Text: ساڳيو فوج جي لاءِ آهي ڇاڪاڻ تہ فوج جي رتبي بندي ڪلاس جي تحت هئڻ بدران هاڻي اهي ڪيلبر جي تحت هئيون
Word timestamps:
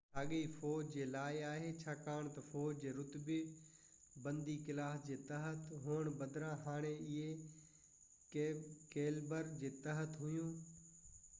ساڳيو 0.13 0.45
فوج 0.59 0.85
جي 0.93 1.03
لاءِ 1.15 1.41
آهي 1.47 1.67
ڇاڪاڻ 1.81 2.29
تہ 2.37 2.43
فوج 2.45 2.79
جي 2.83 2.93
رتبي 2.99 3.35
بندي 4.23 4.55
ڪلاس 4.69 5.03
جي 5.09 5.17
تحت 5.27 5.67
هئڻ 5.83 6.09
بدران 6.23 6.57
هاڻي 6.63 6.95
اهي 7.03 8.47
ڪيلبر 8.95 9.53
جي 9.61 9.71
تحت 9.85 10.17
هئيون 10.25 10.51